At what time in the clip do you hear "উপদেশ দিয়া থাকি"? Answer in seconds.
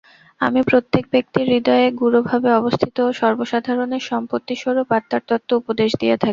5.61-6.29